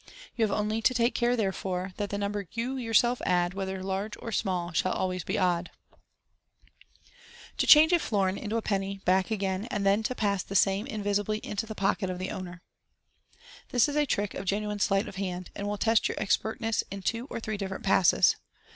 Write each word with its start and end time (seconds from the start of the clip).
You 0.35 0.43
have 0.47 0.51
only 0.57 0.81
to 0.81 0.95
take 0.95 1.13
care, 1.13 1.35
therefore, 1.35 1.93
that 1.97 2.09
the 2.09 2.17
number 2.17 2.47
you 2.53 2.75
yourself 2.75 3.21
add, 3.23 3.53
whether 3.53 3.83
large 3.83 4.13
or 4.17 4.31
small, 4.31 4.71
shall 4.71 4.93
always 4.93 5.23
be 5.23 5.37
odd. 5.37 5.69
MODERN 5.91 6.07
MAGIC. 7.51 7.75
161 7.75 7.89
To 7.89 7.95
chanob 7.95 7.95
a 7.95 7.99
Florin 8.03 8.37
into 8.39 8.57
a 8.57 8.63
Penny, 8.63 8.99
back 9.05 9.29
again, 9.29 9.65
and 9.69 9.85
the 9.85 9.91
it 9.91 10.05
TO 10.05 10.15
PASS 10.15 10.41
THE 10.41 10.55
SAME 10.55 10.87
INVISIBLY 10.87 11.37
INTO 11.43 11.67
THE 11.67 11.75
POCKET 11.75 12.09
OP 12.09 12.17
THE 12.17 12.31
OWNER.— 12.31 12.63
This 13.69 13.87
is 13.87 13.95
a 13.95 14.07
trick 14.07 14.33
of 14.33 14.45
genuine 14.45 14.79
sleight 14.79 15.07
of 15.07 15.17
hand, 15.17 15.51
and 15.53 15.67
will 15.67 15.77
test 15.77 16.07
your 16.09 16.19
expert 16.19 16.59
ness 16.59 16.83
in 16.89 17.03
two 17.03 17.27
or 17.29 17.39
three 17.39 17.57
different 17.57 17.83
passes. 17.83 18.37